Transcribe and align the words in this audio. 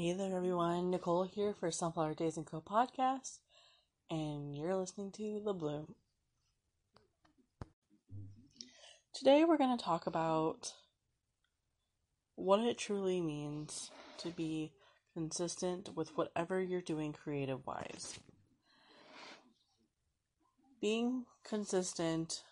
Hey 0.00 0.12
there, 0.12 0.36
everyone. 0.36 0.92
Nicole 0.92 1.24
here 1.24 1.52
for 1.52 1.72
Sunflower 1.72 2.14
Daze 2.14 2.36
and 2.36 2.46
Co. 2.46 2.60
podcast, 2.60 3.40
and 4.08 4.56
you're 4.56 4.76
listening 4.76 5.10
to 5.10 5.40
The 5.44 5.52
Bloom. 5.52 5.96
Today, 9.12 9.42
we're 9.42 9.56
going 9.56 9.76
to 9.76 9.84
talk 9.84 10.06
about 10.06 10.72
what 12.36 12.60
it 12.60 12.78
truly 12.78 13.20
means 13.20 13.90
to 14.18 14.30
be 14.30 14.70
consistent 15.14 15.96
with 15.96 16.16
whatever 16.16 16.60
you're 16.60 16.80
doing 16.80 17.12
creative 17.12 17.66
wise. 17.66 18.20
Being 20.80 21.24
consistent 21.42 22.44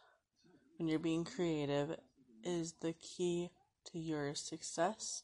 when 0.78 0.88
you're 0.88 0.98
being 0.98 1.24
creative 1.24 1.94
is 2.42 2.74
the 2.80 2.94
key 2.94 3.50
to 3.92 4.00
your 4.00 4.34
success 4.34 5.22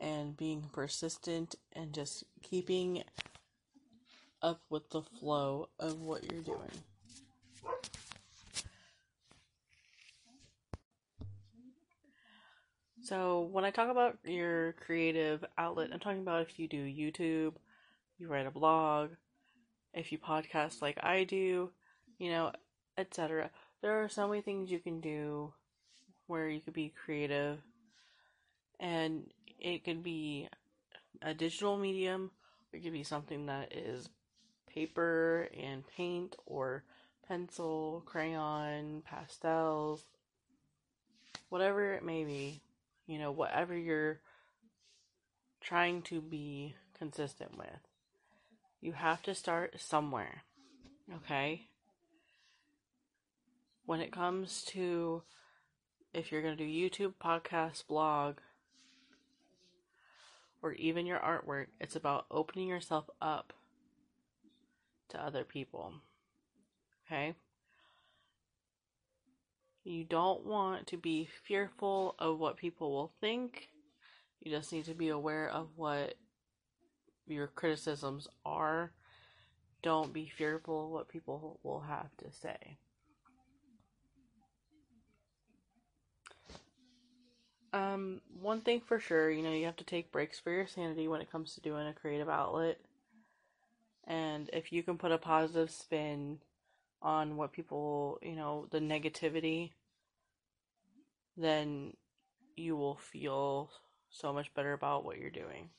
and 0.00 0.36
being 0.36 0.64
persistent 0.72 1.54
and 1.72 1.92
just 1.92 2.24
keeping 2.42 3.02
up 4.42 4.60
with 4.68 4.90
the 4.90 5.02
flow 5.02 5.68
of 5.78 6.00
what 6.00 6.30
you're 6.30 6.42
doing. 6.42 6.70
So, 13.02 13.48
when 13.50 13.64
I 13.64 13.70
talk 13.70 13.90
about 13.90 14.18
your 14.24 14.74
creative 14.74 15.44
outlet, 15.58 15.90
I'm 15.92 15.98
talking 15.98 16.20
about 16.20 16.42
if 16.42 16.58
you 16.58 16.68
do 16.68 16.84
YouTube, 16.84 17.54
you 18.18 18.28
write 18.28 18.46
a 18.46 18.50
blog, 18.50 19.10
if 19.92 20.12
you 20.12 20.18
podcast 20.18 20.80
like 20.80 20.98
I 21.02 21.24
do, 21.24 21.70
you 22.18 22.30
know, 22.30 22.52
etc. 22.96 23.50
There 23.80 24.02
are 24.02 24.08
so 24.08 24.28
many 24.28 24.40
things 24.40 24.70
you 24.70 24.78
can 24.78 25.00
do 25.00 25.52
where 26.28 26.48
you 26.48 26.60
could 26.60 26.74
be 26.74 26.94
creative 27.04 27.58
and 28.78 29.28
it 29.62 29.84
could 29.84 30.02
be 30.02 30.48
a 31.22 31.32
digital 31.32 31.78
medium, 31.78 32.32
it 32.72 32.82
could 32.82 32.92
be 32.92 33.04
something 33.04 33.46
that 33.46 33.72
is 33.72 34.08
paper 34.66 35.48
and 35.58 35.84
paint 35.96 36.34
or 36.46 36.82
pencil, 37.28 38.02
crayon, 38.04 39.02
pastels, 39.08 40.04
whatever 41.48 41.94
it 41.94 42.04
may 42.04 42.24
be, 42.24 42.60
you 43.06 43.18
know, 43.18 43.30
whatever 43.30 43.76
you're 43.76 44.18
trying 45.60 46.02
to 46.02 46.20
be 46.20 46.74
consistent 46.98 47.56
with. 47.56 47.68
You 48.80 48.92
have 48.92 49.22
to 49.22 49.34
start 49.34 49.80
somewhere, 49.80 50.42
okay? 51.14 51.68
When 53.86 54.00
it 54.00 54.10
comes 54.10 54.64
to 54.68 55.22
if 56.12 56.32
you're 56.32 56.42
going 56.42 56.56
to 56.56 56.64
do 56.64 56.68
YouTube, 56.68 57.14
podcast, 57.22 57.86
blog, 57.86 58.38
or 60.62 60.72
even 60.74 61.06
your 61.06 61.18
artwork, 61.18 61.66
it's 61.80 61.96
about 61.96 62.26
opening 62.30 62.68
yourself 62.68 63.10
up 63.20 63.52
to 65.08 65.22
other 65.22 65.44
people. 65.44 65.94
Okay? 67.06 67.34
You 69.84 70.04
don't 70.04 70.46
want 70.46 70.86
to 70.88 70.96
be 70.96 71.28
fearful 71.46 72.14
of 72.18 72.38
what 72.38 72.56
people 72.56 72.92
will 72.92 73.12
think. 73.20 73.68
You 74.40 74.52
just 74.52 74.72
need 74.72 74.84
to 74.84 74.94
be 74.94 75.08
aware 75.08 75.48
of 75.48 75.68
what 75.76 76.14
your 77.26 77.48
criticisms 77.48 78.28
are. 78.44 78.92
Don't 79.82 80.12
be 80.12 80.28
fearful 80.28 80.84
of 80.84 80.90
what 80.90 81.08
people 81.08 81.58
will 81.64 81.80
have 81.80 82.16
to 82.18 82.30
say. 82.30 82.78
Um, 87.72 88.20
one 88.40 88.60
thing 88.60 88.82
for 88.84 88.98
sure, 88.98 89.30
you 89.30 89.42
know, 89.42 89.52
you 89.52 89.64
have 89.64 89.76
to 89.76 89.84
take 89.84 90.12
breaks 90.12 90.38
for 90.38 90.50
your 90.50 90.66
sanity 90.66 91.08
when 91.08 91.22
it 91.22 91.32
comes 91.32 91.54
to 91.54 91.60
doing 91.60 91.86
a 91.86 91.94
creative 91.94 92.28
outlet. 92.28 92.78
And 94.06 94.50
if 94.52 94.72
you 94.72 94.82
can 94.82 94.98
put 94.98 95.12
a 95.12 95.18
positive 95.18 95.70
spin 95.70 96.38
on 97.00 97.36
what 97.36 97.52
people, 97.52 98.18
you 98.20 98.36
know, 98.36 98.66
the 98.70 98.78
negativity, 98.78 99.70
then 101.36 101.94
you 102.56 102.76
will 102.76 102.96
feel 102.96 103.70
so 104.10 104.34
much 104.34 104.52
better 104.52 104.74
about 104.74 105.04
what 105.04 105.18
you're 105.18 105.30
doing. 105.30 105.70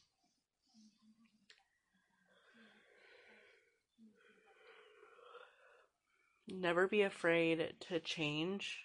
Never 6.47 6.87
be 6.87 7.03
afraid 7.03 7.73
to 7.89 7.99
change 7.99 8.79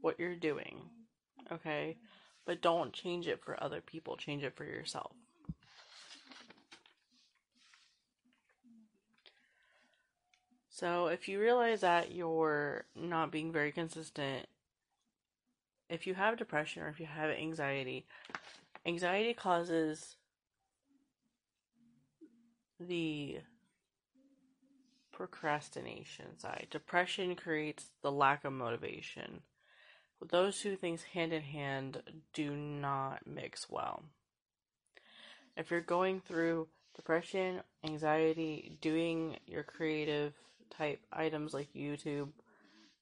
what 0.00 0.18
you're 0.18 0.34
doing 0.34 0.90
okay? 1.52 1.96
But 2.44 2.62
don't 2.62 2.92
change 2.92 3.26
it 3.26 3.42
for 3.42 3.62
other 3.62 3.80
people, 3.80 4.16
change 4.16 4.42
it 4.42 4.56
for 4.56 4.64
yourself. 4.64 5.12
So, 10.68 11.06
if 11.06 11.26
you 11.26 11.40
realize 11.40 11.80
that 11.80 12.12
you're 12.12 12.84
not 12.94 13.32
being 13.32 13.50
very 13.50 13.72
consistent, 13.72 14.46
if 15.88 16.06
you 16.06 16.14
have 16.14 16.36
depression 16.36 16.82
or 16.82 16.88
if 16.88 17.00
you 17.00 17.06
have 17.06 17.30
anxiety, 17.30 18.06
anxiety 18.84 19.32
causes 19.32 20.16
the 22.78 23.38
procrastination 25.12 26.38
side. 26.38 26.66
Depression 26.70 27.34
creates 27.34 27.86
the 28.02 28.12
lack 28.12 28.44
of 28.44 28.52
motivation 28.52 29.40
those 30.24 30.60
two 30.60 30.76
things 30.76 31.02
hand 31.02 31.32
in 31.32 31.42
hand 31.42 32.02
do 32.32 32.56
not 32.56 33.26
mix 33.26 33.68
well. 33.68 34.02
If 35.56 35.70
you're 35.70 35.80
going 35.80 36.20
through 36.20 36.68
depression, 36.94 37.60
anxiety, 37.84 38.76
doing 38.80 39.36
your 39.46 39.62
creative 39.62 40.32
type 40.70 41.00
items 41.12 41.54
like 41.54 41.72
YouTube, 41.74 42.28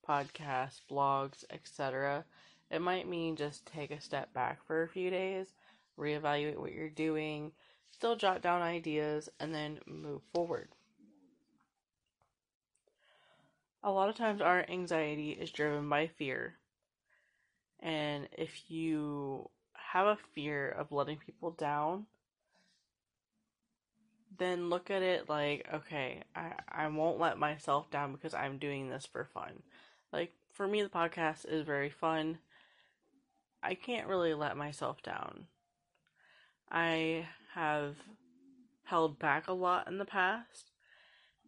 podcasts, 0.08 0.80
blogs, 0.90 1.44
etc., 1.50 2.24
it 2.70 2.80
might 2.80 3.08
mean 3.08 3.36
just 3.36 3.66
take 3.66 3.90
a 3.90 4.00
step 4.00 4.32
back 4.32 4.64
for 4.66 4.82
a 4.82 4.88
few 4.88 5.10
days, 5.10 5.46
reevaluate 5.98 6.58
what 6.58 6.72
you're 6.72 6.88
doing, 6.88 7.52
still 7.90 8.16
jot 8.16 8.42
down 8.42 8.62
ideas, 8.62 9.28
and 9.38 9.54
then 9.54 9.78
move 9.86 10.22
forward. 10.32 10.68
A 13.82 13.90
lot 13.90 14.08
of 14.08 14.16
times, 14.16 14.40
our 14.40 14.64
anxiety 14.68 15.30
is 15.30 15.50
driven 15.50 15.88
by 15.88 16.06
fear 16.06 16.54
and 17.80 18.28
if 18.36 18.70
you 18.70 19.50
have 19.72 20.06
a 20.06 20.18
fear 20.34 20.68
of 20.68 20.92
letting 20.92 21.18
people 21.18 21.50
down, 21.50 22.06
then 24.38 24.68
look 24.70 24.90
at 24.90 25.02
it 25.02 25.28
like, 25.28 25.66
okay, 25.72 26.22
I, 26.34 26.52
I 26.68 26.88
won't 26.88 27.20
let 27.20 27.38
myself 27.38 27.90
down 27.90 28.12
because 28.12 28.34
I'm 28.34 28.58
doing 28.58 28.90
this 28.90 29.06
for 29.06 29.24
fun. 29.32 29.62
Like, 30.12 30.32
for 30.52 30.66
me, 30.66 30.82
the 30.82 30.88
podcast 30.88 31.46
is 31.48 31.64
very 31.64 31.90
fun. 31.90 32.38
I 33.62 33.74
can't 33.74 34.08
really 34.08 34.34
let 34.34 34.56
myself 34.56 35.02
down. 35.02 35.46
I 36.70 37.26
have 37.54 37.96
held 38.84 39.18
back 39.18 39.48
a 39.48 39.52
lot 39.52 39.88
in 39.88 39.98
the 39.98 40.04
past. 40.04 40.70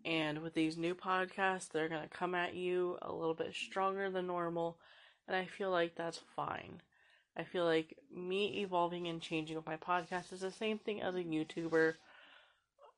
And 0.04 0.40
with 0.40 0.54
these 0.54 0.76
new 0.76 0.94
podcasts, 0.94 1.68
they're 1.68 1.88
going 1.88 2.02
to 2.02 2.08
come 2.08 2.34
at 2.34 2.54
you 2.54 2.96
a 3.02 3.12
little 3.12 3.34
bit 3.34 3.54
stronger 3.54 4.08
than 4.08 4.28
normal 4.28 4.78
and 5.26 5.36
I 5.36 5.44
feel 5.44 5.70
like 5.70 5.94
that's 5.94 6.20
fine. 6.34 6.80
I 7.36 7.44
feel 7.44 7.64
like 7.64 7.98
me 8.14 8.60
evolving 8.62 9.08
and 9.08 9.20
changing 9.20 9.56
with 9.56 9.66
my 9.66 9.76
podcast 9.76 10.32
is 10.32 10.40
the 10.40 10.50
same 10.50 10.78
thing 10.78 11.02
as 11.02 11.14
a 11.14 11.22
YouTuber 11.22 11.94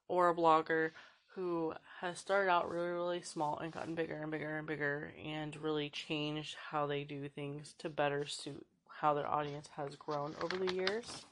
or 0.06 0.28
a 0.28 0.34
blogger 0.34 0.90
who 1.34 1.74
has 2.00 2.18
started 2.18 2.50
out 2.50 2.70
really, 2.70 2.88
really 2.88 3.22
small 3.22 3.58
and 3.58 3.72
gotten 3.72 3.94
bigger 3.94 4.16
and 4.16 4.30
bigger 4.30 4.58
and 4.58 4.66
bigger 4.66 5.12
and 5.24 5.56
really 5.56 5.90
changed 5.90 6.56
how 6.70 6.86
they 6.86 7.04
do 7.04 7.28
things 7.28 7.74
to 7.78 7.88
better 7.88 8.26
suit 8.26 8.64
how 9.00 9.14
their 9.14 9.26
audience 9.26 9.68
has 9.76 9.94
grown 9.94 10.34
over 10.42 10.56
the 10.56 10.74
years. 10.74 11.24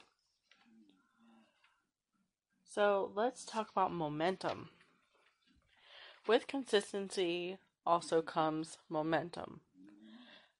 So 2.63 3.11
let's 3.15 3.43
talk 3.43 3.69
about 3.69 3.91
momentum. 3.91 4.69
With 6.27 6.47
consistency 6.47 7.57
also 7.85 8.21
comes 8.21 8.77
momentum 8.89 9.61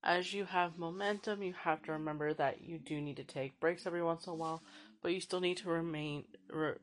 as 0.04 0.34
you 0.34 0.46
have 0.46 0.78
momentum, 0.78 1.44
you 1.44 1.54
have 1.64 1.82
to 1.84 1.92
remember 1.92 2.34
that 2.34 2.62
you 2.62 2.78
do 2.78 3.02
need 3.02 3.18
to 3.18 3.24
take 3.24 3.60
breaks 3.60 3.86
every 3.86 4.04
once 4.04 4.26
in 4.26 4.34
a 4.34 4.36
while, 4.36 4.62
but 5.02 5.14
you 5.14 5.20
still 5.20 5.40
need 5.40 5.58
to 5.58 5.70
remain, 5.70 6.26
re, 6.50 6.74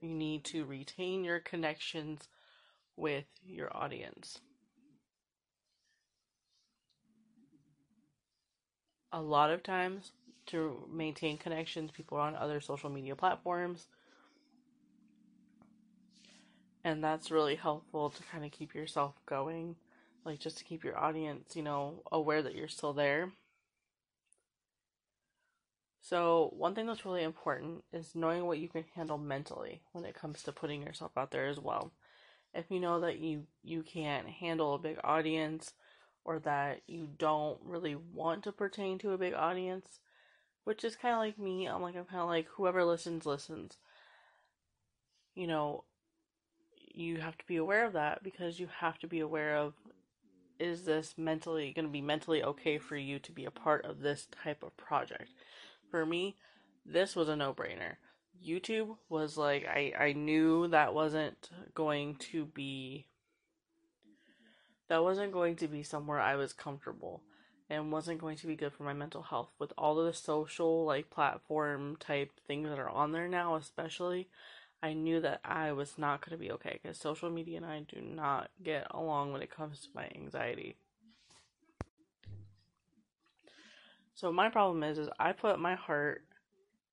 you 0.00 0.08
need 0.10 0.44
to 0.44 0.64
retain 0.64 1.24
your 1.24 1.40
connections 1.40 2.28
with 2.96 3.24
your 3.44 3.74
audience. 3.76 4.40
A 9.12 9.20
lot 9.20 9.50
of 9.50 9.62
times, 9.62 10.12
to 10.46 10.86
maintain 10.92 11.38
connections, 11.38 11.90
people 11.90 12.18
are 12.18 12.26
on 12.26 12.36
other 12.36 12.60
social 12.60 12.90
media 12.90 13.16
platforms. 13.16 13.86
And 16.84 17.02
that's 17.02 17.30
really 17.30 17.56
helpful 17.56 18.10
to 18.10 18.22
kind 18.24 18.44
of 18.44 18.52
keep 18.52 18.74
yourself 18.74 19.14
going 19.26 19.76
like 20.26 20.40
just 20.40 20.58
to 20.58 20.64
keep 20.64 20.84
your 20.84 20.98
audience, 20.98 21.56
you 21.56 21.62
know, 21.62 22.02
aware 22.12 22.42
that 22.42 22.54
you're 22.54 22.68
still 22.68 22.92
there. 22.92 23.32
So, 26.00 26.52
one 26.56 26.74
thing 26.74 26.86
that's 26.86 27.04
really 27.04 27.24
important 27.24 27.82
is 27.92 28.14
knowing 28.14 28.46
what 28.46 28.58
you 28.58 28.68
can 28.68 28.84
handle 28.94 29.18
mentally 29.18 29.82
when 29.92 30.04
it 30.04 30.14
comes 30.14 30.42
to 30.44 30.52
putting 30.52 30.82
yourself 30.82 31.12
out 31.16 31.32
there 31.32 31.46
as 31.46 31.58
well. 31.58 31.92
If 32.54 32.70
you 32.70 32.80
know 32.80 33.00
that 33.00 33.18
you 33.18 33.46
you 33.64 33.82
can't 33.82 34.28
handle 34.28 34.74
a 34.74 34.78
big 34.78 34.98
audience 35.04 35.74
or 36.24 36.38
that 36.40 36.82
you 36.86 37.08
don't 37.18 37.60
really 37.64 37.96
want 37.96 38.44
to 38.44 38.52
pertain 38.52 38.98
to 38.98 39.12
a 39.12 39.18
big 39.18 39.34
audience, 39.34 40.00
which 40.64 40.84
is 40.84 40.96
kind 40.96 41.14
of 41.14 41.20
like 41.20 41.38
me, 41.38 41.66
I'm 41.66 41.82
like 41.82 41.96
I'm 41.96 42.04
kind 42.04 42.22
of 42.22 42.28
like 42.28 42.46
whoever 42.48 42.84
listens 42.84 43.26
listens. 43.26 43.78
You 45.34 45.46
know, 45.46 45.84
you 46.94 47.18
have 47.18 47.36
to 47.38 47.46
be 47.46 47.56
aware 47.56 47.84
of 47.84 47.92
that 47.94 48.22
because 48.22 48.58
you 48.58 48.68
have 48.78 48.98
to 49.00 49.06
be 49.06 49.20
aware 49.20 49.56
of 49.56 49.74
is 50.58 50.84
this 50.84 51.14
mentally 51.16 51.72
going 51.72 51.86
to 51.86 51.92
be 51.92 52.00
mentally 52.00 52.42
okay 52.42 52.78
for 52.78 52.96
you 52.96 53.18
to 53.18 53.32
be 53.32 53.44
a 53.44 53.50
part 53.50 53.84
of 53.84 54.00
this 54.00 54.26
type 54.42 54.62
of 54.62 54.76
project? 54.76 55.30
For 55.90 56.04
me, 56.06 56.36
this 56.84 57.16
was 57.16 57.28
a 57.28 57.36
no-brainer. 57.36 57.96
YouTube 58.44 58.96
was 59.08 59.36
like 59.36 59.66
I 59.66 59.92
I 59.98 60.12
knew 60.12 60.68
that 60.68 60.94
wasn't 60.94 61.50
going 61.74 62.16
to 62.16 62.44
be 62.44 63.06
that 64.88 65.02
wasn't 65.02 65.32
going 65.32 65.56
to 65.56 65.68
be 65.68 65.82
somewhere 65.82 66.20
I 66.20 66.36
was 66.36 66.52
comfortable 66.52 67.22
and 67.68 67.90
wasn't 67.90 68.20
going 68.20 68.36
to 68.36 68.46
be 68.46 68.54
good 68.54 68.72
for 68.72 68.84
my 68.84 68.92
mental 68.92 69.22
health 69.22 69.50
with 69.58 69.72
all 69.76 69.98
of 69.98 70.06
the 70.06 70.12
social 70.12 70.84
like 70.84 71.10
platform 71.10 71.96
type 71.98 72.30
things 72.46 72.68
that 72.68 72.78
are 72.78 72.90
on 72.90 73.12
there 73.12 73.26
now 73.26 73.56
especially 73.56 74.28
I 74.82 74.92
knew 74.92 75.20
that 75.20 75.40
I 75.44 75.72
was 75.72 75.96
not 75.96 76.20
going 76.20 76.38
to 76.38 76.44
be 76.44 76.52
okay 76.52 76.78
because 76.80 76.98
social 76.98 77.30
media 77.30 77.56
and 77.56 77.66
I 77.66 77.80
do 77.88 78.00
not 78.00 78.50
get 78.62 78.86
along 78.90 79.32
when 79.32 79.42
it 79.42 79.50
comes 79.50 79.80
to 79.80 79.88
my 79.94 80.08
anxiety. 80.14 80.76
So 84.14 84.32
my 84.32 84.48
problem 84.48 84.82
is 84.82 84.98
is 84.98 85.08
I 85.18 85.32
put 85.32 85.58
my 85.58 85.74
heart 85.74 86.22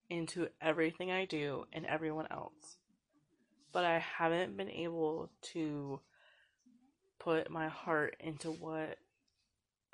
into 0.10 0.48
everything 0.62 1.12
I 1.12 1.26
do 1.26 1.66
and 1.74 1.86
everyone 1.86 2.28
else. 2.32 2.78
But 3.72 3.86
I 3.86 4.00
haven't 4.00 4.56
been 4.56 4.70
able 4.70 5.30
to 5.54 6.00
put 7.20 7.50
my 7.50 7.70
heart 7.70 8.16
into 8.20 8.52
what 8.52 8.98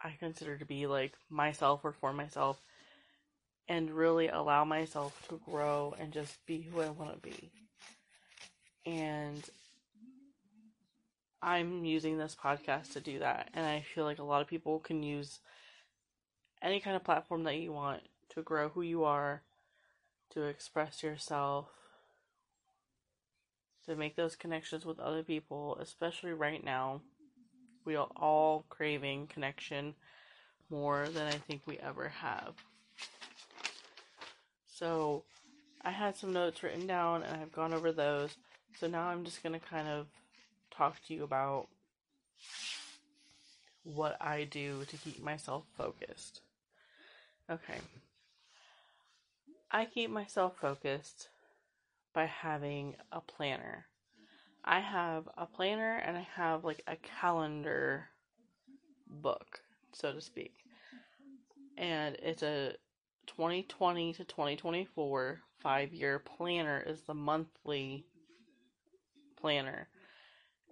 I 0.03 0.15
consider 0.19 0.57
to 0.57 0.65
be 0.65 0.88
like 0.88 1.13
myself 1.30 1.81
or 1.83 1.94
for 1.94 2.13
myself 2.13 2.62
and 3.68 3.91
really 3.91 4.27
allow 4.27 4.63
myself 4.63 5.27
to 5.30 5.39
grow 5.45 5.95
and 6.00 6.12
just 6.12 6.44
be 6.45 6.62
who 6.62 6.81
I 6.81 6.89
want 6.89 7.13
to 7.13 7.30
be 7.30 7.51
and 8.89 9.44
I'm 11.41 11.86
using 11.86 12.18
this 12.18 12.36
podcast 12.41 12.94
to 12.94 13.00
do 13.00 13.19
that. 13.19 13.50
And 13.53 13.65
I 13.65 13.81
feel 13.81 14.03
like 14.03 14.19
a 14.19 14.24
lot 14.24 14.41
of 14.41 14.47
people 14.47 14.80
can 14.80 15.03
use 15.03 15.39
any 16.62 16.80
kind 16.80 16.95
of 16.95 17.03
platform 17.03 17.44
that 17.44 17.57
you 17.57 17.71
want 17.71 18.01
to 18.30 18.41
grow 18.41 18.69
who 18.69 18.81
you 18.81 19.03
are, 19.03 19.41
to 20.31 20.44
express 20.44 21.03
yourself, 21.03 21.68
to 23.86 23.95
make 23.95 24.15
those 24.15 24.36
connections 24.36 24.86
with 24.86 25.00
other 25.00 25.24
people, 25.24 25.77
especially 25.80 26.33
right 26.33 26.63
now. 26.63 27.01
We 27.86 27.95
are 27.95 28.09
all 28.15 28.65
craving 28.69 29.27
connection 29.27 29.95
more 30.69 31.07
than 31.09 31.27
I 31.27 31.31
think 31.31 31.62
we 31.65 31.77
ever 31.80 32.09
have. 32.09 32.53
So, 34.68 35.24
I 35.81 35.92
had 35.92 36.18
some 36.18 36.34
notes 36.34 36.62
written 36.62 36.88
down 36.88 37.24
and 37.24 37.42
I've 37.42 37.52
gone 37.52 37.74
over 37.74 37.92
those. 37.92 38.36
So 38.80 38.88
now 38.88 39.08
I'm 39.08 39.24
just 39.24 39.44
going 39.44 39.60
to 39.60 39.66
kind 39.66 39.88
of 39.88 40.08
talk 40.72 40.96
to 41.08 41.14
you 41.14 41.24
about 41.24 41.68
what 43.84 44.18
I 44.22 44.44
do 44.44 44.84
to 44.86 44.98
keep 44.98 45.24
myself 45.24 45.64
focused. 45.78 46.42
Okay. 47.50 47.80
I 49.72 49.86
keep 49.86 50.10
myself 50.10 50.58
focused 50.60 51.30
by 52.14 52.25
having 52.25 52.96
a 53.12 53.22
planner. 53.22 53.86
I 54.64 54.80
have 54.80 55.30
a 55.38 55.46
planner 55.46 55.98
and 55.98 56.18
I 56.18 56.28
have 56.36 56.64
like 56.64 56.84
a 56.88 56.96
calendar 56.98 58.10
book, 59.08 59.62
so 59.94 60.12
to 60.12 60.22
speak. 60.22 60.54
And 61.78 62.16
it's 62.22 62.44
a 62.44 62.74
2020 63.36 64.14
to 64.14 64.24
2024 64.24 65.42
five 65.60 65.94
year 65.94 66.20
planner, 66.20 66.84
is 66.86 67.02
the 67.02 67.14
monthly 67.14 68.06
planner. 69.40 69.88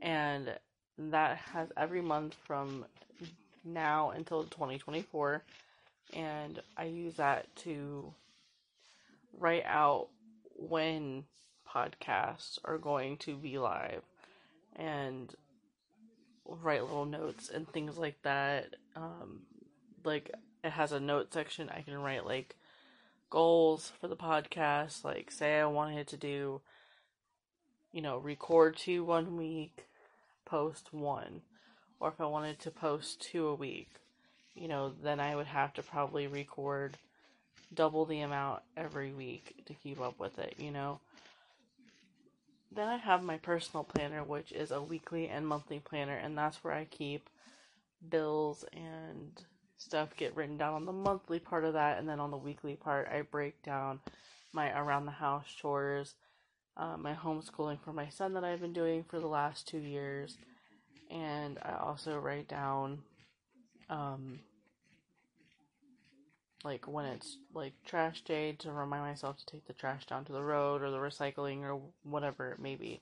And 0.01 0.53
that 0.97 1.37
has 1.37 1.69
every 1.77 2.01
month 2.01 2.35
from 2.45 2.85
now 3.63 4.11
until 4.11 4.43
2024. 4.43 5.43
And 6.13 6.61
I 6.77 6.85
use 6.85 7.15
that 7.15 7.53
to 7.57 8.13
write 9.37 9.65
out 9.65 10.07
when 10.55 11.25
podcasts 11.67 12.57
are 12.65 12.77
going 12.77 13.17
to 13.17 13.35
be 13.35 13.57
live 13.57 14.03
and 14.75 15.35
write 16.45 16.83
little 16.83 17.05
notes 17.05 17.49
and 17.49 17.67
things 17.69 17.97
like 17.97 18.21
that. 18.23 18.75
Um, 18.95 19.41
like, 20.03 20.31
it 20.67 20.73
has 20.73 20.91
a 20.91 20.99
note 20.99 21.33
section. 21.33 21.69
I 21.69 21.81
can 21.81 21.97
write, 22.01 22.25
like, 22.25 22.55
goals 23.29 23.91
for 23.99 24.07
the 24.07 24.15
podcast. 24.15 25.03
Like, 25.03 25.31
say 25.31 25.59
I 25.59 25.65
wanted 25.65 26.07
to 26.07 26.17
do 26.17 26.61
you 27.91 28.03
know, 28.03 28.17
record 28.17 28.77
two 28.77 29.03
one 29.03 29.37
week, 29.37 29.87
post 30.45 30.93
one. 30.93 31.41
Or 31.99 32.09
if 32.09 32.21
I 32.21 32.25
wanted 32.25 32.59
to 32.59 32.69
post 32.69 33.21
two 33.21 33.47
a 33.47 33.55
week, 33.55 33.89
you 34.55 34.67
know, 34.67 34.93
then 35.01 35.19
I 35.19 35.35
would 35.35 35.47
have 35.47 35.73
to 35.73 35.81
probably 35.81 36.27
record 36.27 36.97
double 37.73 38.05
the 38.05 38.21
amount 38.21 38.61
every 38.75 39.13
week 39.13 39.63
to 39.65 39.73
keep 39.73 39.99
up 39.99 40.19
with 40.19 40.37
it, 40.37 40.55
you 40.59 40.69
know. 40.69 40.99
Then 42.71 42.87
I 42.87 42.97
have 42.97 43.23
my 43.23 43.37
personal 43.37 43.83
planner, 43.83 44.23
which 44.23 44.51
is 44.51 44.69
a 44.69 44.81
weekly 44.81 45.27
and 45.27 45.47
monthly 45.47 45.79
planner, 45.79 46.15
and 46.15 46.37
that's 46.37 46.63
where 46.63 46.73
I 46.73 46.85
keep 46.85 47.29
bills 48.07 48.63
and 48.73 49.41
stuff 49.77 50.15
get 50.17 50.35
written 50.35 50.57
down 50.57 50.73
on 50.73 50.85
the 50.85 50.91
monthly 50.91 51.39
part 51.39 51.65
of 51.65 51.73
that, 51.73 51.99
and 51.99 52.07
then 52.07 52.19
on 52.19 52.31
the 52.31 52.37
weekly 52.37 52.75
part, 52.75 53.07
I 53.07 53.21
break 53.21 53.61
down 53.63 53.99
my 54.53 54.77
around 54.77 55.05
the 55.05 55.11
house 55.11 55.47
chores 55.55 56.15
uh, 56.77 56.95
my 56.95 57.13
homeschooling 57.13 57.79
for 57.81 57.91
my 57.91 58.07
son 58.07 58.33
that 58.33 58.43
I've 58.43 58.61
been 58.61 58.73
doing 58.73 59.03
for 59.03 59.19
the 59.19 59.27
last 59.27 59.67
two 59.67 59.79
years. 59.79 60.37
And 61.09 61.57
I 61.63 61.75
also 61.81 62.19
write 62.19 62.47
down, 62.47 62.99
um, 63.89 64.39
like 66.63 66.87
when 66.87 67.05
it's 67.05 67.37
like 67.53 67.73
trash 67.85 68.21
day 68.21 68.53
to 68.59 68.71
remind 68.71 69.03
myself 69.03 69.37
to 69.37 69.45
take 69.45 69.65
the 69.65 69.73
trash 69.73 70.05
down 70.05 70.25
to 70.25 70.33
the 70.33 70.43
road 70.43 70.81
or 70.81 70.91
the 70.91 70.97
recycling 70.97 71.63
or 71.63 71.79
whatever 72.03 72.51
it 72.51 72.59
may 72.59 72.75
be. 72.75 73.01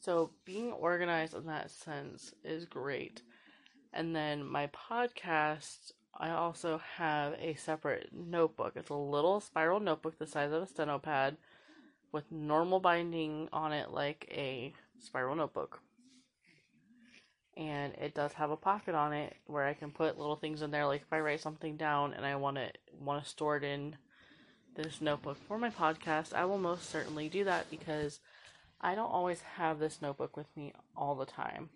So 0.00 0.30
being 0.44 0.72
organized 0.72 1.34
in 1.34 1.46
that 1.46 1.70
sense 1.70 2.32
is 2.44 2.64
great. 2.64 3.22
And 3.92 4.16
then 4.16 4.44
my 4.44 4.68
podcast, 4.68 5.92
I 6.18 6.30
also 6.30 6.80
have 6.96 7.34
a 7.34 7.54
separate 7.54 8.10
notebook. 8.12 8.74
It's 8.76 8.90
a 8.90 8.94
little 8.94 9.40
spiral 9.40 9.80
notebook 9.80 10.18
the 10.18 10.26
size 10.26 10.52
of 10.52 10.62
a 10.62 10.66
steno 10.66 10.98
pad 10.98 11.36
with 12.12 12.30
normal 12.30 12.80
binding 12.80 13.48
on 13.52 13.72
it 13.72 13.90
like 13.90 14.28
a 14.30 14.72
spiral 15.00 15.34
notebook. 15.34 15.80
And 17.56 17.94
it 17.94 18.14
does 18.14 18.32
have 18.34 18.50
a 18.50 18.56
pocket 18.56 18.94
on 18.94 19.12
it 19.12 19.36
where 19.46 19.66
I 19.66 19.74
can 19.74 19.90
put 19.90 20.18
little 20.18 20.36
things 20.36 20.62
in 20.62 20.70
there 20.70 20.86
like 20.86 21.02
if 21.02 21.12
I 21.12 21.20
write 21.20 21.40
something 21.40 21.76
down 21.76 22.14
and 22.14 22.24
I 22.24 22.36
want 22.36 22.56
to 22.56 22.70
want 22.98 23.22
to 23.22 23.28
store 23.28 23.56
it 23.56 23.64
in 23.64 23.96
this 24.74 25.00
notebook 25.00 25.38
for 25.46 25.58
my 25.58 25.70
podcast, 25.70 26.32
I 26.32 26.44
will 26.44 26.58
most 26.58 26.88
certainly 26.90 27.28
do 27.28 27.44
that 27.44 27.70
because 27.70 28.20
I 28.80 28.94
don't 28.94 29.10
always 29.10 29.42
have 29.56 29.78
this 29.78 30.00
notebook 30.00 30.36
with 30.36 30.46
me 30.56 30.72
all 30.96 31.14
the 31.14 31.26
time. 31.26 31.68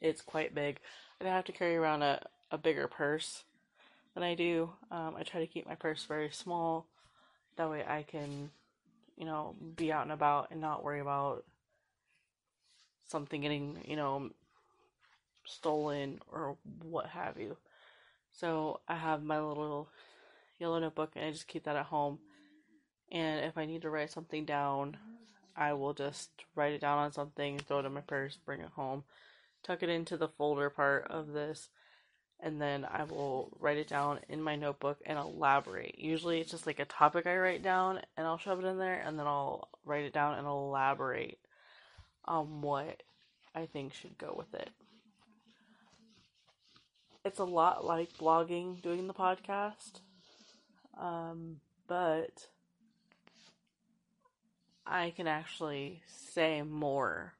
It's 0.00 0.22
quite 0.22 0.54
big. 0.54 0.80
I 1.20 1.28
have 1.28 1.44
to 1.44 1.52
carry 1.52 1.76
around 1.76 2.02
a, 2.02 2.26
a 2.52 2.58
bigger 2.58 2.86
purse 2.86 3.42
than 4.14 4.22
I 4.22 4.36
do. 4.36 4.70
Um, 4.92 5.16
I 5.18 5.24
try 5.24 5.40
to 5.40 5.46
keep 5.48 5.66
my 5.66 5.74
purse 5.74 6.04
very 6.04 6.30
small. 6.30 6.86
That 7.56 7.68
way 7.68 7.84
I 7.84 8.04
can 8.04 8.50
you 9.16 9.24
know, 9.28 9.54
be 9.76 9.92
out 9.92 10.02
and 10.02 10.12
about 10.12 10.48
and 10.50 10.60
not 10.60 10.82
worry 10.82 11.00
about 11.00 11.44
something 13.06 13.40
getting, 13.40 13.78
you 13.86 13.96
know, 13.96 14.30
stolen 15.44 16.18
or 16.30 16.56
what 16.82 17.06
have 17.06 17.38
you. 17.38 17.56
So 18.32 18.80
I 18.88 18.96
have 18.96 19.22
my 19.22 19.40
little 19.40 19.88
yellow 20.58 20.78
notebook 20.78 21.12
and 21.14 21.24
I 21.24 21.30
just 21.30 21.46
keep 21.46 21.64
that 21.64 21.76
at 21.76 21.86
home. 21.86 22.18
And 23.10 23.44
if 23.44 23.58
I 23.58 23.66
need 23.66 23.82
to 23.82 23.90
write 23.90 24.10
something 24.10 24.44
down, 24.44 24.96
I 25.54 25.74
will 25.74 25.92
just 25.92 26.30
write 26.56 26.72
it 26.72 26.80
down 26.80 26.98
on 26.98 27.12
something, 27.12 27.58
throw 27.58 27.80
it 27.80 27.84
in 27.86 27.92
my 27.92 28.00
purse, 28.00 28.38
bring 28.44 28.60
it 28.60 28.70
home, 28.74 29.04
tuck 29.62 29.82
it 29.82 29.90
into 29.90 30.16
the 30.16 30.28
folder 30.28 30.70
part 30.70 31.06
of 31.08 31.32
this, 31.32 31.68
and 32.42 32.60
then 32.60 32.84
I 32.84 33.04
will 33.04 33.56
write 33.60 33.78
it 33.78 33.88
down 33.88 34.18
in 34.28 34.42
my 34.42 34.56
notebook 34.56 34.98
and 35.06 35.16
elaborate. 35.16 35.98
Usually 35.98 36.40
it's 36.40 36.50
just 36.50 36.66
like 36.66 36.80
a 36.80 36.84
topic 36.84 37.26
I 37.26 37.36
write 37.36 37.62
down 37.62 38.00
and 38.16 38.26
I'll 38.26 38.36
shove 38.36 38.62
it 38.62 38.66
in 38.66 38.78
there 38.78 39.00
and 39.00 39.16
then 39.16 39.28
I'll 39.28 39.68
write 39.84 40.04
it 40.04 40.12
down 40.12 40.36
and 40.36 40.46
elaborate 40.46 41.38
on 42.24 42.60
what 42.60 43.04
I 43.54 43.66
think 43.66 43.94
should 43.94 44.18
go 44.18 44.34
with 44.36 44.52
it. 44.60 44.70
It's 47.24 47.38
a 47.38 47.44
lot 47.44 47.84
like 47.84 48.18
blogging, 48.18 48.82
doing 48.82 49.06
the 49.06 49.14
podcast. 49.14 50.00
Um, 51.00 51.60
but 51.86 52.48
I 54.84 55.10
can 55.10 55.28
actually 55.28 56.02
say 56.08 56.62
more 56.62 57.34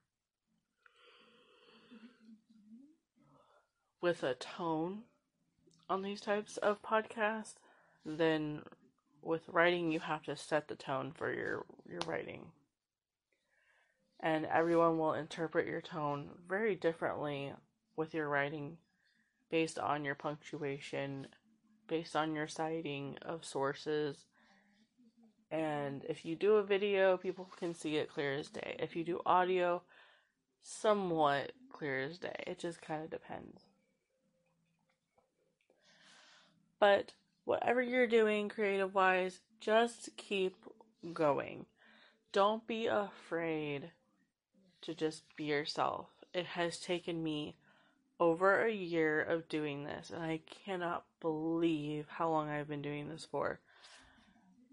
with 4.02 4.22
a 4.24 4.34
tone 4.34 5.02
on 5.88 6.02
these 6.02 6.20
types 6.20 6.58
of 6.58 6.82
podcasts 6.82 7.54
then 8.04 8.60
with 9.22 9.48
writing 9.48 9.92
you 9.92 10.00
have 10.00 10.24
to 10.24 10.36
set 10.36 10.68
the 10.68 10.74
tone 10.74 11.12
for 11.14 11.32
your 11.32 11.64
your 11.88 12.00
writing. 12.06 12.46
And 14.20 14.46
everyone 14.46 14.98
will 14.98 15.14
interpret 15.14 15.66
your 15.66 15.80
tone 15.80 16.30
very 16.48 16.74
differently 16.74 17.52
with 17.96 18.14
your 18.14 18.28
writing 18.28 18.78
based 19.50 19.78
on 19.78 20.04
your 20.04 20.14
punctuation 20.14 21.28
based 21.86 22.16
on 22.16 22.34
your 22.34 22.48
citing 22.48 23.18
of 23.22 23.44
sources. 23.44 24.26
And 25.50 26.04
if 26.08 26.24
you 26.24 26.34
do 26.34 26.54
a 26.54 26.64
video 26.64 27.16
people 27.16 27.48
can 27.56 27.74
see 27.74 27.96
it 27.96 28.10
clear 28.10 28.34
as 28.34 28.48
day. 28.48 28.76
If 28.80 28.96
you 28.96 29.04
do 29.04 29.20
audio 29.24 29.82
somewhat 30.62 31.52
clear 31.72 32.00
as 32.00 32.18
day. 32.18 32.42
It 32.46 32.58
just 32.58 32.80
kind 32.82 33.04
of 33.04 33.10
depends 33.10 33.62
but 36.82 37.12
whatever 37.44 37.80
you're 37.80 38.08
doing 38.08 38.48
creative 38.48 38.92
wise, 38.92 39.38
just 39.60 40.08
keep 40.16 40.56
going. 41.12 41.64
Don't 42.32 42.66
be 42.66 42.88
afraid 42.88 43.92
to 44.80 44.92
just 44.92 45.22
be 45.36 45.44
yourself. 45.44 46.08
It 46.34 46.44
has 46.44 46.80
taken 46.80 47.22
me 47.22 47.54
over 48.18 48.64
a 48.64 48.72
year 48.72 49.22
of 49.22 49.48
doing 49.48 49.84
this, 49.84 50.10
and 50.10 50.24
I 50.24 50.40
cannot 50.64 51.04
believe 51.20 52.08
how 52.08 52.28
long 52.30 52.48
I've 52.48 52.66
been 52.66 52.82
doing 52.82 53.08
this 53.08 53.28
for. 53.30 53.60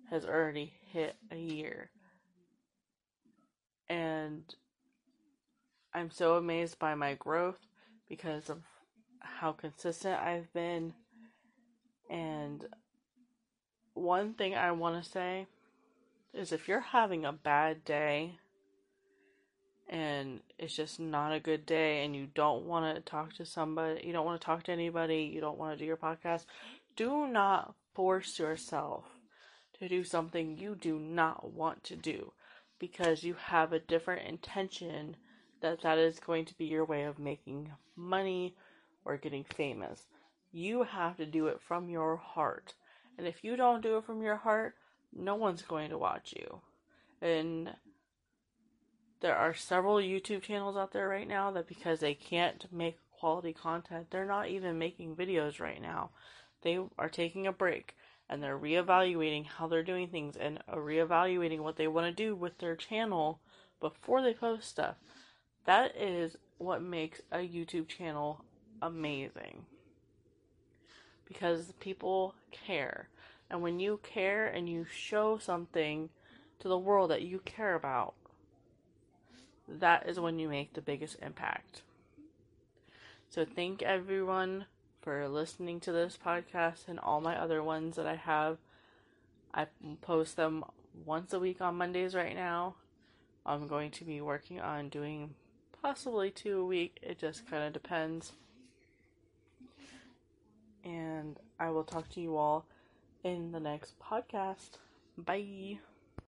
Has 0.09 0.25
already 0.25 0.73
hit 0.91 1.15
a 1.29 1.37
year. 1.37 1.91
And 3.87 4.41
I'm 5.93 6.09
so 6.09 6.37
amazed 6.37 6.79
by 6.79 6.95
my 6.95 7.13
growth 7.13 7.59
because 8.07 8.49
of 8.49 8.63
how 9.19 9.51
consistent 9.51 10.19
I've 10.19 10.51
been 10.53 10.95
and 12.09 12.65
one 13.93 14.33
thing 14.33 14.55
I 14.55 14.71
want 14.71 15.03
to 15.03 15.09
say 15.09 15.47
is 16.33 16.51
if 16.51 16.67
you're 16.67 16.79
having 16.79 17.25
a 17.25 17.33
bad 17.33 17.83
day 17.85 18.39
and 19.89 20.39
it's 20.57 20.75
just 20.75 20.99
not 20.99 21.33
a 21.33 21.39
good 21.39 21.65
day 21.65 22.03
and 22.03 22.15
you 22.15 22.27
don't 22.33 22.65
want 22.65 22.95
to 22.95 23.01
talk 23.01 23.33
to 23.35 23.45
somebody, 23.45 24.05
you 24.05 24.13
don't 24.13 24.25
want 24.25 24.39
to 24.39 24.45
talk 24.45 24.63
to 24.63 24.71
anybody, 24.71 25.31
you 25.33 25.41
don't 25.41 25.57
want 25.57 25.73
to 25.73 25.79
do 25.79 25.85
your 25.85 25.97
podcast, 25.97 26.45
do 26.95 27.27
not 27.27 27.75
force 27.93 28.39
yourself 28.39 29.05
to 29.79 29.89
do 29.89 30.03
something 30.03 30.57
you 30.57 30.75
do 30.75 30.99
not 30.99 31.53
want 31.53 31.83
to 31.83 31.95
do 31.95 32.31
because 32.79 33.23
you 33.23 33.33
have 33.33 33.73
a 33.73 33.79
different 33.79 34.27
intention 34.27 35.15
that 35.61 35.81
that 35.81 35.97
is 35.97 36.19
going 36.19 36.45
to 36.45 36.57
be 36.57 36.65
your 36.65 36.85
way 36.85 37.03
of 37.03 37.19
making 37.19 37.71
money 37.95 38.55
or 39.05 39.17
getting 39.17 39.43
famous. 39.43 40.03
You 40.51 40.83
have 40.83 41.17
to 41.17 41.25
do 41.25 41.47
it 41.47 41.61
from 41.61 41.89
your 41.89 42.17
heart. 42.17 42.73
And 43.17 43.27
if 43.27 43.43
you 43.43 43.55
don't 43.55 43.81
do 43.81 43.97
it 43.97 44.05
from 44.05 44.21
your 44.21 44.37
heart, 44.37 44.75
no 45.13 45.35
one's 45.35 45.61
going 45.61 45.89
to 45.89 45.97
watch 45.97 46.33
you. 46.35 46.61
And 47.21 47.75
there 49.19 49.35
are 49.35 49.53
several 49.53 49.97
YouTube 49.97 50.43
channels 50.43 50.77
out 50.77 50.93
there 50.93 51.07
right 51.07 51.27
now 51.27 51.51
that 51.51 51.67
because 51.67 51.99
they 51.99 52.13
can't 52.13 52.65
make 52.71 52.97
quality 53.11 53.53
content, 53.53 54.07
they're 54.09 54.25
not 54.25 54.47
even 54.47 54.79
making 54.79 55.15
videos 55.15 55.59
right 55.59 55.81
now. 55.81 56.11
They 56.61 56.79
are 56.97 57.09
taking 57.09 57.45
a 57.45 57.51
break 57.51 57.95
and 58.29 58.41
they're 58.41 58.57
reevaluating 58.57 59.45
how 59.45 59.67
they're 59.67 59.83
doing 59.83 60.07
things 60.07 60.37
and 60.37 60.59
reevaluating 60.71 61.59
what 61.59 61.75
they 61.75 61.87
want 61.87 62.05
to 62.07 62.23
do 62.23 62.35
with 62.35 62.57
their 62.59 62.75
channel 62.75 63.41
before 63.79 64.21
they 64.21 64.33
post 64.33 64.69
stuff. 64.69 64.95
That 65.65 65.95
is 65.95 66.37
what 66.57 66.81
makes 66.81 67.21
a 67.31 67.37
YouTube 67.37 67.87
channel 67.87 68.43
amazing 68.81 69.65
because 71.29 71.71
people 71.79 72.36
care. 72.51 73.07
And 73.50 73.62
when 73.62 73.79
you 73.79 74.00
care 74.03 74.48
and 74.48 74.67
you 74.67 74.86
show 74.86 75.38
something 75.38 76.09
to 76.59 76.67
the 76.67 76.77
world 76.77 77.12
that 77.12 77.21
you 77.21 77.39
care 77.39 77.75
about, 77.75 78.13
that 79.67 80.09
is 80.09 80.19
when 80.19 80.39
you 80.39 80.50
make 80.50 80.74
the 80.74 80.81
biggest 80.81 81.17
impact. 81.21 81.83
So, 83.29 83.45
thank 83.45 83.83
everyone 83.83 84.65
for 85.01 85.29
listening 85.29 85.79
to 85.81 85.91
this 85.91 86.17
podcast 86.24 86.88
and 86.88 87.00
all 87.00 87.21
my 87.21 87.39
other 87.39 87.63
ones 87.63 87.95
that 87.95 88.07
I 88.07 88.15
have. 88.15 88.57
I 89.53 89.67
post 90.01 90.36
them 90.36 90.63
once 91.05 91.31
a 91.31 91.39
week 91.39 91.62
on 91.62 91.77
Mondays 91.77 92.15
right 92.15 92.36
now. 92.36 92.75
I'm 93.45 93.67
going 93.67 93.91
to 93.91 94.03
be 94.03 94.19
working 94.21 94.59
on 94.59 94.89
doing 94.89 95.36
possibly 95.81 96.31
two 96.31 96.62
a 96.62 96.65
week. 96.65 96.98
It 97.01 97.19
just 97.19 97.50
kind 97.50 97.63
of 97.63 97.74
depends 97.74 98.33
and 100.83 101.39
I 101.59 101.69
will 101.69 101.83
talk 101.83 102.09
to 102.09 102.21
you 102.21 102.38
all 102.38 102.65
in 103.24 103.51
the 103.51 103.59
next 103.59 103.95
podcast. 104.00 104.77
Bye. 105.17 105.79